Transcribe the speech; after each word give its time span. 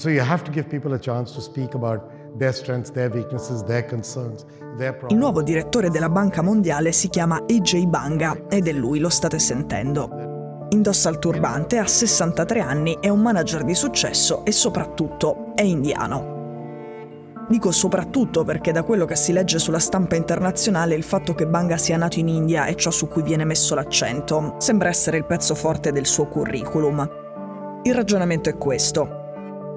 And 0.00 0.08
so 0.08 0.08
you 0.08 0.26
have 0.26 0.42
to 0.44 0.50
give 0.50 0.66
people 0.66 0.94
a 0.94 0.98
chance 0.98 1.34
to 1.34 1.42
speak 1.42 1.74
about 1.74 2.00
their 2.38 2.54
strengths, 2.54 2.90
their 2.90 3.10
weaknesses, 3.10 3.62
their 3.64 3.84
concerns, 3.84 4.46
their 4.78 4.94
problems. 4.94 5.12
Il 5.12 5.18
nuovo 5.18 5.42
direttore 5.42 5.90
della 5.90 6.08
Banca 6.08 6.40
Mondiale 6.40 6.90
si 6.92 7.10
chiama 7.10 7.44
AJ 7.46 7.84
Banga 7.84 8.46
ed 8.48 8.66
è 8.66 8.72
lui, 8.72 8.98
lo 8.98 9.10
state 9.10 9.38
sentendo. 9.38 10.68
Indossa 10.70 11.10
il 11.10 11.18
turbante, 11.18 11.76
ha 11.76 11.86
63 11.86 12.60
anni, 12.60 12.96
è 12.98 13.10
un 13.10 13.20
manager 13.20 13.62
di 13.62 13.74
successo 13.74 14.42
e 14.46 14.52
soprattutto 14.52 15.52
è 15.54 15.62
indiano. 15.62 16.38
Dico 17.46 17.70
soprattutto 17.70 18.42
perché 18.42 18.72
da 18.72 18.84
quello 18.84 19.04
che 19.04 19.16
si 19.16 19.34
legge 19.34 19.58
sulla 19.58 19.80
stampa 19.80 20.16
internazionale 20.16 20.94
il 20.94 21.02
fatto 21.02 21.34
che 21.34 21.46
Banga 21.46 21.76
sia 21.76 21.98
nato 21.98 22.18
in 22.18 22.28
India 22.28 22.64
è 22.64 22.74
ciò 22.74 22.90
su 22.90 23.06
cui 23.06 23.22
viene 23.22 23.44
messo 23.44 23.74
l'accento. 23.74 24.54
Sembra 24.56 24.88
essere 24.88 25.18
il 25.18 25.26
pezzo 25.26 25.54
forte 25.54 25.92
del 25.92 26.06
suo 26.06 26.26
curriculum. 26.26 27.06
Il 27.82 27.94
ragionamento 27.94 28.48
è 28.48 28.56
questo. 28.56 29.19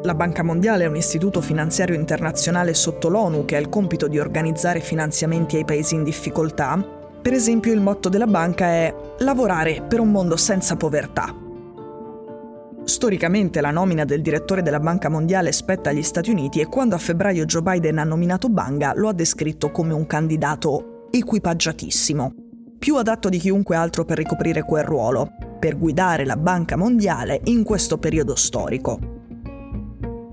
La 0.03 0.15
Banca 0.15 0.43
Mondiale 0.43 0.83
è 0.83 0.87
un 0.87 0.97
istituto 0.97 1.39
finanziario 1.39 1.95
internazionale 1.95 2.73
sotto 2.73 3.07
l'ONU 3.07 3.45
che 3.45 3.55
ha 3.55 3.59
il 3.59 3.69
compito 3.69 4.09
di 4.09 4.19
organizzare 4.19 4.81
finanziamenti 4.81 5.55
ai 5.55 5.63
paesi 5.63 5.95
in 5.95 6.03
difficoltà. 6.03 6.77
Per 7.21 7.31
esempio 7.31 7.71
il 7.71 7.79
motto 7.79 8.09
della 8.09 8.27
banca 8.27 8.65
è 8.65 8.93
lavorare 9.19 9.81
per 9.81 10.01
un 10.01 10.11
mondo 10.11 10.35
senza 10.35 10.75
povertà. 10.75 11.33
Storicamente 12.83 13.61
la 13.61 13.71
nomina 13.71 14.03
del 14.03 14.21
direttore 14.21 14.61
della 14.61 14.81
Banca 14.81 15.07
Mondiale 15.07 15.53
spetta 15.53 15.91
agli 15.91 16.03
Stati 16.03 16.31
Uniti 16.31 16.59
e 16.59 16.67
quando 16.67 16.95
a 16.95 16.99
febbraio 16.99 17.45
Joe 17.45 17.61
Biden 17.61 17.97
ha 17.97 18.03
nominato 18.03 18.49
Banga 18.49 18.91
lo 18.93 19.07
ha 19.07 19.13
descritto 19.13 19.71
come 19.71 19.93
un 19.93 20.05
candidato 20.05 21.07
equipaggiatissimo, 21.11 22.33
più 22.77 22.97
adatto 22.97 23.29
di 23.29 23.37
chiunque 23.37 23.77
altro 23.77 24.03
per 24.03 24.17
ricoprire 24.17 24.63
quel 24.63 24.83
ruolo, 24.83 25.29
per 25.57 25.77
guidare 25.77 26.25
la 26.25 26.35
Banca 26.35 26.75
Mondiale 26.75 27.39
in 27.45 27.63
questo 27.63 27.97
periodo 27.97 28.35
storico. 28.35 29.12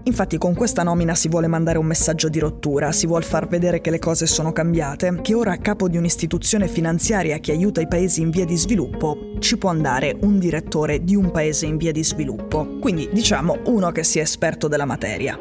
Infatti 0.04 0.38
con 0.38 0.54
questa 0.54 0.82
nomina 0.82 1.14
si 1.14 1.28
vuole 1.28 1.46
mandare 1.46 1.78
un 1.78 1.84
messaggio 1.84 2.28
di 2.28 2.38
rottura, 2.38 2.90
si 2.90 3.06
vuole 3.06 3.24
far 3.24 3.46
vedere 3.46 3.82
che 3.82 3.90
le 3.90 3.98
cose 3.98 4.26
sono 4.26 4.50
cambiate, 4.50 5.20
che 5.20 5.34
ora 5.34 5.52
a 5.52 5.58
capo 5.58 5.88
di 5.88 5.98
un'istituzione 5.98 6.68
finanziaria 6.68 7.38
che 7.38 7.52
aiuta 7.52 7.82
i 7.82 7.88
paesi 7.88 8.22
in 8.22 8.30
via 8.30 8.46
di 8.46 8.56
sviluppo 8.56 9.34
ci 9.40 9.58
può 9.58 9.68
andare 9.68 10.16
un 10.22 10.38
direttore 10.38 11.04
di 11.04 11.14
un 11.14 11.30
paese 11.30 11.66
in 11.66 11.76
via 11.76 11.92
di 11.92 12.02
sviluppo. 12.02 12.78
Quindi 12.80 13.10
diciamo 13.12 13.58
uno 13.66 13.90
che 13.92 14.02
sia 14.02 14.22
esperto 14.22 14.68
della 14.68 14.86
materia. 14.86 15.38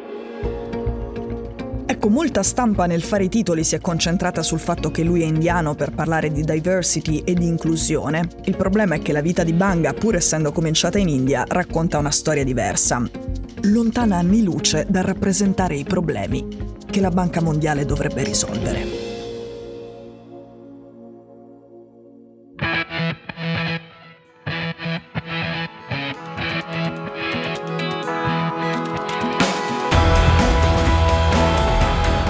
Ecco, 1.86 2.08
molta 2.08 2.42
stampa 2.42 2.86
nel 2.86 3.02
fare 3.02 3.24
i 3.24 3.28
titoli 3.28 3.64
si 3.64 3.74
è 3.74 3.80
concentrata 3.80 4.42
sul 4.42 4.58
fatto 4.58 4.90
che 4.90 5.02
lui 5.02 5.22
è 5.22 5.26
indiano 5.26 5.74
per 5.74 5.92
parlare 5.92 6.30
di 6.30 6.44
diversity 6.44 7.18
e 7.24 7.34
di 7.34 7.46
inclusione. 7.46 8.28
Il 8.44 8.56
problema 8.56 8.94
è 8.94 9.00
che 9.00 9.12
la 9.12 9.20
vita 9.20 9.42
di 9.42 9.52
Banga, 9.52 9.92
pur 9.92 10.16
essendo 10.16 10.52
cominciata 10.52 10.98
in 10.98 11.08
India, 11.08 11.44
racconta 11.46 11.98
una 11.98 12.10
storia 12.10 12.44
diversa 12.44 13.39
lontana 13.64 14.16
anni 14.16 14.42
luce 14.42 14.86
dal 14.88 15.04
rappresentare 15.04 15.76
i 15.76 15.84
problemi 15.84 16.46
che 16.86 17.00
la 17.00 17.10
Banca 17.10 17.40
Mondiale 17.40 17.84
dovrebbe 17.84 18.24
risolvere. 18.24 19.08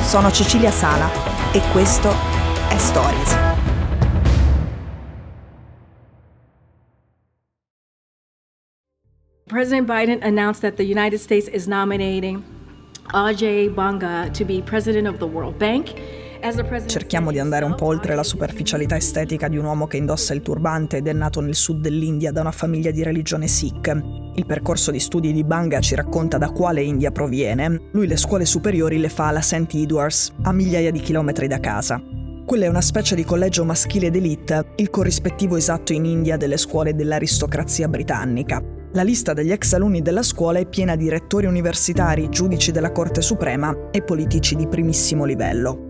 Sono 0.02 0.30
Cecilia 0.32 0.72
Sala 0.72 1.08
e 1.52 1.60
questo 1.70 2.10
è 2.68 2.76
Stories. 2.76 3.39
President 9.50 9.88
Biden 9.88 10.22
announced 10.22 10.60
that 10.60 10.76
the 10.76 10.84
United 10.84 11.18
States 11.18 11.48
is 11.48 11.66
nominating 11.66 12.40
Ajay 13.12 13.68
Banga 13.74 14.30
to 14.32 14.44
be 14.44 14.62
president 14.62 15.08
of 15.08 15.18
the 15.18 15.24
World 15.26 15.56
Bank. 15.56 15.92
Cerchiamo 16.86 17.32
di 17.32 17.40
andare 17.40 17.64
un 17.64 17.74
po' 17.74 17.86
oltre 17.86 18.14
la 18.14 18.22
superficialità 18.22 18.94
estetica 18.94 19.48
di 19.48 19.56
un 19.56 19.64
uomo 19.64 19.88
che 19.88 19.96
indossa 19.96 20.34
il 20.34 20.40
turbante 20.40 20.98
ed 20.98 21.08
è 21.08 21.12
nato 21.12 21.40
nel 21.40 21.56
sud 21.56 21.80
dell'India 21.80 22.30
da 22.30 22.42
una 22.42 22.52
famiglia 22.52 22.92
di 22.92 23.02
religione 23.02 23.48
Sikh. 23.48 24.00
Il 24.36 24.46
percorso 24.46 24.92
di 24.92 25.00
studi 25.00 25.32
di 25.32 25.42
Banga 25.42 25.80
ci 25.80 25.96
racconta 25.96 26.38
da 26.38 26.50
quale 26.50 26.82
India 26.82 27.10
proviene. 27.10 27.88
Lui 27.90 28.06
le 28.06 28.16
scuole 28.16 28.44
superiori 28.44 28.98
le 28.98 29.08
fa 29.08 29.26
alla 29.26 29.42
St. 29.42 29.74
Edwards, 29.74 30.32
a 30.42 30.52
migliaia 30.52 30.92
di 30.92 31.00
chilometri 31.00 31.48
da 31.48 31.58
casa. 31.58 32.00
Quella 32.46 32.66
è 32.66 32.68
una 32.68 32.80
specie 32.80 33.16
di 33.16 33.24
collegio 33.24 33.64
maschile 33.64 34.10
d'elite, 34.10 34.74
il 34.76 34.90
corrispettivo 34.90 35.56
esatto 35.56 35.92
in 35.92 36.04
India 36.04 36.36
delle 36.36 36.56
scuole 36.56 36.94
dell'aristocrazia 36.94 37.88
britannica. 37.88 38.78
La 38.92 39.02
lista 39.02 39.32
degli 39.32 39.52
ex 39.52 39.72
alunni 39.74 40.02
della 40.02 40.24
scuola 40.24 40.58
è 40.58 40.66
piena 40.66 40.96
di 40.96 41.08
rettori 41.08 41.46
universitari, 41.46 42.28
giudici 42.28 42.72
della 42.72 42.90
Corte 42.90 43.22
Suprema 43.22 43.90
e 43.92 44.02
politici 44.02 44.56
di 44.56 44.66
primissimo 44.66 45.24
livello. 45.24 45.86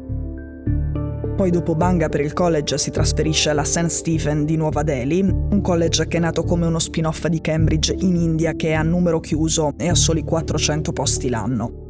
Poi 1.35 1.51
dopo 1.51 1.75
Banga 1.75 2.11
per 2.11 2.21
il 2.21 2.35
college 2.35 2.77
si 2.77 2.91
trasferisce 2.91 3.49
alla 3.49 3.65
St. 3.65 3.87
Stephen 3.87 4.45
di 4.45 4.57
Nuova 4.57 4.83
Delhi, 4.83 5.23
un 5.23 5.63
college 5.63 6.09
che 6.09 6.19
è 6.19 6.21
nato 6.21 6.45
come 6.45 6.67
uno 6.67 6.79
spin-off 6.79 7.27
di 7.29 7.41
Cambridge 7.41 7.95
in 8.01 8.17
India 8.17 8.53
che 8.53 8.69
è 8.69 8.73
a 8.75 8.83
numero 8.83 9.19
chiuso 9.19 9.73
e 9.79 9.89
ha 9.89 9.95
soli 9.95 10.23
400 10.23 10.93
posti 10.93 11.31
l'anno. 11.31 11.90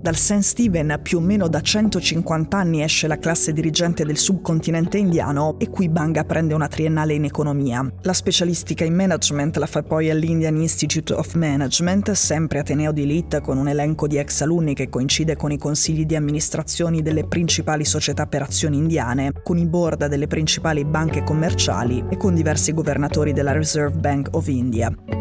Dal 0.00 0.16
St. 0.16 0.38
Stephen 0.38 0.98
più 1.02 1.18
o 1.18 1.20
meno 1.20 1.46
da 1.46 1.60
150 1.60 2.56
anni 2.56 2.82
esce 2.82 3.06
la 3.06 3.18
classe 3.18 3.52
dirigente 3.52 4.06
del 4.06 4.16
subcontinente 4.16 4.96
indiano 4.96 5.56
e 5.58 5.68
qui 5.68 5.90
Banga 5.90 6.24
prende 6.24 6.54
una 6.54 6.68
triennale 6.68 7.12
in 7.12 7.24
economia. 7.24 7.86
La 8.02 8.14
specialistica 8.14 8.84
in 8.84 8.94
management 8.94 9.58
la 9.58 9.66
fa 9.66 9.82
poi 9.82 10.08
all'Indian 10.08 10.56
Institute 10.56 11.12
of 11.12 11.34
Management, 11.34 12.12
sempre 12.12 12.60
Ateneo 12.60 12.92
di 12.92 13.02
Elite 13.02 13.42
con 13.42 13.58
un 13.58 13.68
elenco 13.68 14.06
di 14.06 14.16
ex 14.16 14.40
alunni 14.40 14.72
che 14.72 14.88
coincide 14.88 15.36
con 15.36 15.52
i 15.52 15.58
consigli 15.58 16.06
di 16.06 16.16
amministrazione 16.16 17.02
delle 17.02 17.26
principali 17.26 17.84
società 17.84 18.26
per 18.26 18.40
azioni 18.40 18.78
indiane, 18.78 19.32
con 19.42 19.58
i 19.58 19.66
board 19.66 20.06
delle 20.06 20.26
principali 20.26 20.82
banche 20.86 21.22
commerciali 21.22 22.02
e 22.08 22.16
con 22.16 22.34
diversi 22.34 22.72
governatori 22.72 23.34
della 23.34 23.52
Reserve 23.52 23.98
Bank 23.98 24.28
of 24.30 24.48
India. 24.48 25.19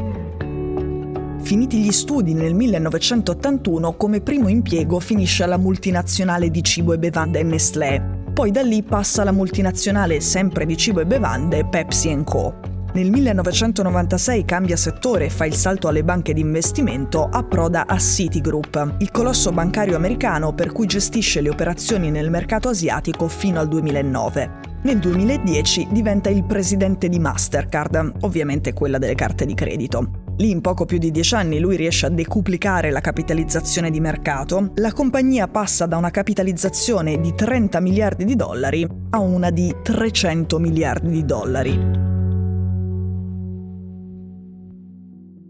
Finiti 1.49 1.79
gli 1.79 1.91
studi 1.91 2.35
nel 2.35 2.53
1981, 2.53 3.93
come 3.93 4.21
primo 4.21 4.49
impiego 4.49 4.99
finisce 4.99 5.41
alla 5.41 5.57
multinazionale 5.57 6.51
di 6.51 6.63
cibo 6.63 6.93
e 6.93 6.99
bevande 6.99 7.41
Nestlé. 7.41 8.21
Poi 8.31 8.51
da 8.51 8.61
lì 8.61 8.83
passa 8.83 9.23
alla 9.23 9.31
multinazionale 9.31 10.19
sempre 10.19 10.67
di 10.67 10.77
cibo 10.77 10.99
e 10.99 11.07
bevande 11.07 11.65
Pepsi 11.65 12.15
Co. 12.23 12.53
Nel 12.93 13.09
1996 13.09 14.45
cambia 14.45 14.75
settore 14.75 15.31
fa 15.31 15.45
il 15.45 15.55
salto 15.55 15.87
alle 15.87 16.03
banche 16.03 16.33
di 16.33 16.41
investimento, 16.41 17.27
approda 17.27 17.87
a 17.87 17.97
Citigroup, 17.97 18.97
il 18.99 19.09
colosso 19.09 19.51
bancario 19.51 19.95
americano 19.95 20.53
per 20.53 20.71
cui 20.71 20.85
gestisce 20.85 21.41
le 21.41 21.49
operazioni 21.49 22.11
nel 22.11 22.29
mercato 22.29 22.69
asiatico 22.69 23.27
fino 23.27 23.59
al 23.59 23.67
2009. 23.67 24.67
Nel 24.83 24.99
2010 24.99 25.87
diventa 25.89 26.29
il 26.29 26.43
presidente 26.43 27.09
di 27.09 27.17
Mastercard, 27.17 28.17
ovviamente 28.19 28.71
quella 28.71 28.99
delle 28.99 29.15
carte 29.15 29.47
di 29.47 29.55
credito. 29.55 30.18
Lì 30.39 30.51
in 30.51 30.61
poco 30.61 30.85
più 30.85 30.97
di 30.99 31.11
dieci 31.11 31.35
anni 31.35 31.59
lui 31.59 31.75
riesce 31.75 32.05
a 32.05 32.09
decuplicare 32.09 32.91
la 32.91 33.01
capitalizzazione 33.01 33.91
di 33.91 33.99
mercato, 33.99 34.71
la 34.75 34.93
compagnia 34.93 35.49
passa 35.49 35.85
da 35.85 35.97
una 35.97 36.11
capitalizzazione 36.11 37.19
di 37.19 37.33
30 37.35 37.81
miliardi 37.81 38.23
di 38.23 38.37
dollari 38.37 38.87
a 39.09 39.19
una 39.19 39.49
di 39.49 39.75
300 39.83 40.57
miliardi 40.59 41.11
di 41.11 41.25
dollari. 41.25 41.71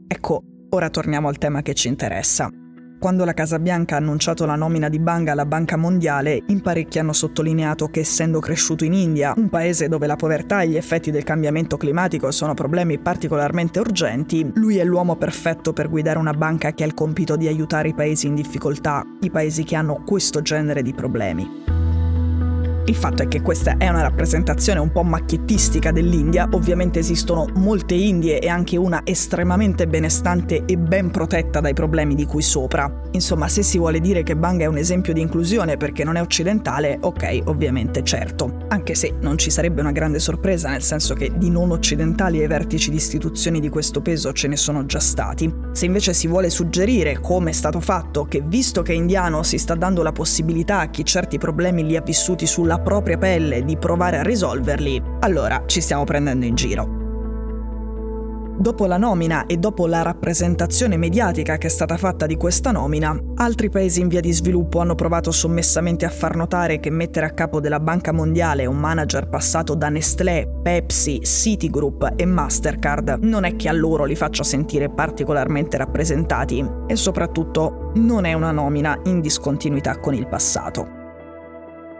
Ecco, 0.07 0.41
ora 0.69 0.89
torniamo 0.89 1.27
al 1.27 1.38
tema 1.38 1.61
che 1.61 1.75
ci 1.75 1.88
interessa. 1.88 2.50
Quando 3.00 3.24
la 3.24 3.34
Casa 3.34 3.60
Bianca 3.60 3.96
ha 3.96 4.00
annunciato 4.00 4.46
la 4.46 4.56
nomina 4.56 4.90
di 4.90 5.00
Banga 5.00 5.32
alla 5.32 5.46
Banca 5.46 5.78
Mondiale, 5.78 6.44
in 6.48 6.60
parecchi 6.60 7.00
hanno 7.00 7.14
sottolineato 7.14 7.88
che 7.88 8.02
essendo 8.02 8.42
cresciuto 8.42 8.84
in 8.84 8.92
India, 8.92 9.34
un 9.38 9.48
paese 9.48 9.88
dove 9.88 10.06
la 10.06 10.18
povertà 10.18 10.63
e 10.63 10.68
gli 10.68 10.75
effetti 10.75 11.10
del 11.10 11.24
cambiamento 11.24 11.78
climatico 11.78 12.30
sono 12.31 12.54
problemi 12.54 13.00
particolarmente 13.00 13.80
urgenti, 13.80 14.51
lui 14.56 14.80
è 14.80 14.84
l'uomo 14.84 15.16
perfetto 15.16 15.72
per 15.72 15.88
guidare 15.88 16.19
una 16.19 16.34
banca 16.34 16.74
che 16.74 16.84
ha 16.84 16.88
il 16.88 16.94
compito 16.94 17.38
di 17.38 17.48
aiutare 17.48 17.88
i 17.88 17.94
paesi 17.94 18.28
in 18.28 18.36
difficoltà, 18.36 19.06
i 19.22 19.31
paesi 19.31 19.63
che 19.63 19.78
hanno 19.78 20.04
questo 20.04 20.42
genere 20.42 20.81
di 20.81 20.94
problemi. 20.94 21.79
Il 22.89 22.95
fatto 22.95 23.21
è 23.21 23.27
che 23.27 23.44
questa 23.44 23.77
è 23.77 23.88
una 23.88 24.01
rappresentazione 24.01 24.80
un 24.80 24.91
po' 24.91 25.03
macchiettistica 25.03 25.91
dell'India, 25.91 26.50
ovviamente 26.53 26.97
esistono 26.97 27.45
molte 27.53 27.94
Indie 27.94 28.39
e 28.39 28.50
anche 28.50 28.77
una 28.77 29.01
estremamente 29.03 29.86
benestante 29.86 30.65
e 30.65 30.75
ben 30.75 31.12
protetta 31.12 31.59
dai 31.59 31.75
problemi 31.75 32.15
di 32.15 32.25
cui 32.25 32.41
sopra. 32.41 32.91
Insomma, 33.12 33.47
se 33.47 33.62
si 33.62 33.77
vuole 33.77 34.00
dire 34.00 34.24
che 34.24 34.36
Banga 34.36 34.63
è 34.63 34.68
un 34.68 34.77
esempio 34.77 35.13
di 35.13 35.21
inclusione 35.21 35.77
perché 35.77 36.03
non 36.03 36.15
è 36.15 36.21
occidentale, 36.21 36.97
ok, 37.00 37.41
ovviamente 37.45 38.03
certo. 38.03 38.65
Anche 38.69 38.95
se 38.95 39.13
non 39.21 39.38
ci 39.38 39.51
sarebbe 39.51 39.81
una 39.81 39.92
grande 39.92 40.18
sorpresa, 40.18 40.69
nel 40.69 40.81
senso 40.81 41.13
che 41.13 41.31
di 41.35 41.51
non 41.51 41.69
occidentali 41.69 42.42
ai 42.42 42.47
vertici 42.47 42.89
di 42.89 42.95
istituzioni 42.95 43.59
di 43.59 43.69
questo 43.69 44.01
peso 44.01 44.33
ce 44.33 44.47
ne 44.47 44.57
sono 44.57 44.88
già 44.88 45.00
stati. 45.00 45.53
Se 45.74 45.85
invece 45.85 46.13
si 46.13 46.25
vuole 46.25 46.50
suggerire, 46.50 47.19
come 47.19 47.51
è 47.51 47.53
stato 47.53 47.81
fatto, 47.81 48.25
che 48.25 48.42
visto 48.44 48.81
che 48.81 48.94
è 48.94 48.95
indiano 48.95 49.44
si 49.44 49.59
sta 49.59 49.75
dando 49.75 50.01
la 50.01 50.12
possibilità 50.12 50.80
a 50.80 50.89
chi 50.89 51.06
certi 51.06 51.38
problemi 51.38 51.85
li 51.85 51.95
ha 51.95 52.01
vissuti 52.01 52.47
sulla 52.47 52.77
propria 52.81 53.18
pelle 53.18 53.64
di 53.64 53.78
provare 53.78 54.18
a 54.18 54.24
risolverli, 54.24 55.02
allora 55.20 55.64
ci 55.66 55.81
stiamo 55.81 56.04
prendendo 56.04 56.46
in 56.46 56.56
giro. 56.56 57.00
Dopo 58.60 58.88
la 58.88 58.98
nomina 58.98 59.46
e 59.46 59.56
dopo 59.56 59.88
la 59.88 60.02
rappresentazione 60.02 60.98
mediatica 60.98 61.58
che 61.58 61.68
è 61.68 61.70
stata 61.70 61.96
fatta 61.96 62.26
di 62.26 62.36
questa 62.36 62.72
nomina, 62.72 63.18
altri 63.36 63.70
paesi 63.70 64.02
in 64.02 64.10
via 64.10 64.20
di 64.20 64.34
sviluppo 64.34 64.80
hanno 64.80 64.96
provato 64.96 65.31
sommessamente 65.31 66.06
a 66.06 66.10
far 66.10 66.36
notare 66.36 66.81
che 66.81 66.90
mettere 66.90 67.26
a 67.26 67.30
capo 67.30 67.62
della 67.62 67.80
Banca 67.80 68.12
Mondiale 68.12 68.66
un 68.66 68.76
manager 68.76 69.30
passato 69.30 69.76
da 69.76 69.88
Nestlé, 69.88 70.60
Pepsi, 70.62 71.22
Citigroup 71.24 72.16
e 72.18 72.26
Mastercard 72.26 73.20
non 73.22 73.46
è 73.46 73.56
che 73.56 73.70
a 73.70 73.74
loro 73.74 74.04
li 74.04 74.18
faccia 74.18 74.44
sentire 74.44 74.90
particolarmente 74.90 75.78
rappresentati 75.78 76.62
e 76.86 76.98
soprattutto 76.98 77.92
non 77.96 78.26
è 78.26 78.34
una 78.34 78.52
nomina 78.52 79.00
in 79.06 79.22
discontinuità 79.22 80.00
con 80.02 80.14
il 80.14 80.28
passato. 80.28 80.99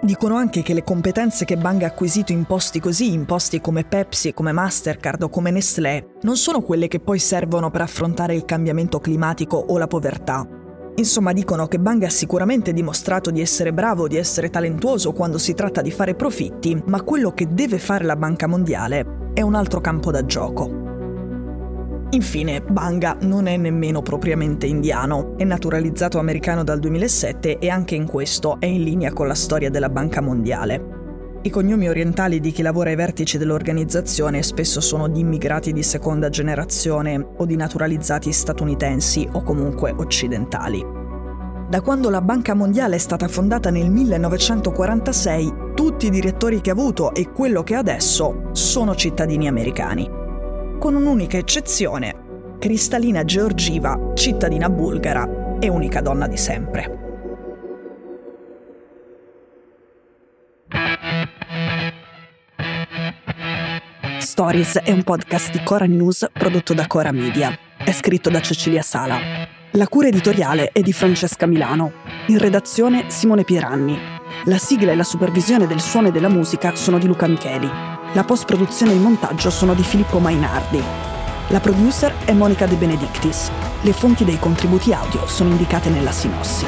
Dicono 0.02 0.36
anche 0.36 0.62
che 0.62 0.74
le 0.74 0.86
competenze 0.86 1.44
che 1.44 1.58
Bang 1.58 1.84
ha 1.84 1.88
acquisito 1.88 2.32
in 2.32 2.46
posti 2.46 2.80
così, 2.80 3.12
in 3.12 3.26
posti 3.26 3.60
come 3.60 3.84
Pepsi, 3.84 4.34
come 4.34 4.54
Mastercard 4.54 5.24
o 5.24 5.30
come 5.30 5.52
Nestlé, 5.52 6.12
non 6.22 6.38
sono 6.38 6.62
quelle 6.62 6.88
che 6.88 7.02
poi 7.02 7.20
servono 7.20 7.70
per 7.70 7.82
affrontare 7.82 8.34
il 8.34 8.46
cambiamento 8.46 9.00
climatico 9.00 9.58
o 9.58 9.78
la 9.78 9.88
povertà. 9.88 10.48
Insomma, 10.96 11.34
dicono 11.34 11.68
che 11.68 11.80
Bang 11.80 12.04
ha 12.04 12.10
sicuramente 12.10 12.72
dimostrato 12.72 13.30
di 13.30 13.42
essere 13.42 13.74
bravo, 13.74 14.08
di 14.08 14.16
essere 14.16 14.50
talentuoso 14.50 15.12
quando 15.12 15.38
si 15.38 15.54
tratta 15.54 15.82
di 15.82 15.92
fare 15.92 16.16
profitti, 16.16 16.82
ma 16.86 17.02
quello 17.02 17.34
che 17.34 17.54
deve 17.54 17.78
fare 17.78 18.06
la 18.06 18.16
Banca 18.16 18.48
Mondiale 18.48 19.32
è 19.34 19.42
un 19.42 19.54
altro 19.54 19.82
campo 19.82 20.12
da 20.12 20.26
gioco. 20.26 20.89
Infine, 22.12 22.62
Banga 22.62 23.16
non 23.22 23.46
è 23.46 23.56
nemmeno 23.56 24.02
propriamente 24.02 24.66
indiano, 24.66 25.36
è 25.38 25.44
naturalizzato 25.44 26.18
americano 26.18 26.64
dal 26.64 26.80
2007 26.80 27.60
e 27.60 27.70
anche 27.70 27.94
in 27.94 28.08
questo 28.08 28.60
è 28.60 28.66
in 28.66 28.82
linea 28.82 29.14
con 29.14 29.28
la 29.28 29.36
storia 29.36 29.70
della 29.70 29.90
Banca 29.90 30.20
Mondiale. 30.20 30.98
I 31.44 31.52
cognomi 31.52 31.88
orientali 31.88 32.40
di 32.40 32.52
chi 32.52 32.64
lavora 32.64 32.90
ai 32.90 32.96
vertici 32.96 33.38
dell'organizzazione 33.38 34.42
spesso 34.42 34.82
sono 34.82 35.08
di 35.08 35.20
immigrati 35.20 35.72
di 35.72 35.84
seconda 35.84 36.30
generazione 36.30 37.24
o 37.38 37.46
di 37.46 37.56
naturalizzati 37.56 38.32
statunitensi 38.32 39.30
o 39.34 39.44
comunque 39.44 39.94
occidentali. 39.96 40.84
Da 41.70 41.82
quando 41.82 42.10
la 42.10 42.22
Banca 42.22 42.56
Mondiale 42.56 42.96
è 42.96 43.00
stata 43.00 43.28
fondata 43.28 43.70
nel 43.70 43.92
1946, 43.92 45.54
tutti 45.76 46.08
i 46.08 46.10
direttori 46.10 46.60
che 46.60 46.72
ha 46.72 46.74
avuto 46.74 47.14
e 47.14 47.30
quello 47.30 47.62
che 47.62 47.76
ha 47.76 47.80
adesso 47.80 48.50
sono 48.54 48.96
cittadini 48.96 49.48
americani 49.48 50.09
con 50.90 50.98
un'unica 50.98 51.38
eccezione, 51.38 52.58
Cristalina 52.58 53.24
Georgiva, 53.24 54.14
cittadina 54.16 54.72
bulgara 54.72 55.58
e 55.60 55.70
unica 55.70 56.02
donna 56.02 56.26
di 56.26 56.36
sempre. 56.36 56.98
Stories 64.18 64.80
è 64.80 64.90
un 64.92 65.04
podcast 65.04 65.52
di 65.52 65.62
Cora 65.62 65.86
News 65.86 66.28
prodotto 66.34 66.74
da 66.74 66.88
Cora 66.88 67.12
Media. 67.12 67.56
È 67.78 67.92
scritto 67.92 68.32
da 68.32 68.42
Cecilia 68.42 68.82
Sala. 68.82 69.20
La 69.74 69.88
cura 69.88 70.08
editoriale 70.08 70.72
è 70.72 70.82
di 70.82 70.92
Francesca 70.92 71.46
Milano. 71.46 71.92
In 72.30 72.40
redazione 72.40 73.12
Simone 73.12 73.44
Pieranni. 73.44 73.96
La 74.46 74.58
sigla 74.58 74.92
e 74.92 74.96
la 74.96 75.04
supervisione 75.04 75.68
del 75.68 75.82
suono 75.82 76.08
e 76.08 76.12
della 76.12 76.30
musica 76.30 76.76
sono 76.76 76.98
di 76.98 77.06
Luca 77.06 77.28
Micheli. 77.28 77.99
La 78.16 78.24
post-produzione 78.24 78.92
e 78.92 78.96
il 78.96 79.02
montaggio 79.02 79.52
sono 79.52 79.76
di 79.76 79.84
Filippo 79.84 80.18
Mainardi. 80.18 80.82
La 81.50 81.60
producer 81.60 82.12
è 82.26 82.34
Monica 82.34 82.66
De 82.66 82.76
Benedictis. 82.76 83.52
Le 83.84 83.94
fonti 83.94 84.26
dei 84.26 84.40
contributi 84.40 84.92
audio 84.92 85.28
sono 85.28 85.52
indicate 85.52 85.90
nella 85.90 86.12
sinossi. 86.12 86.66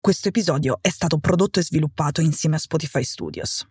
Questo 0.00 0.28
episodio 0.28 0.78
è 0.80 0.88
stato 0.88 1.18
prodotto 1.18 1.60
e 1.60 1.62
sviluppato 1.62 2.22
insieme 2.22 2.56
a 2.56 2.58
Spotify 2.58 3.04
Studios. 3.04 3.66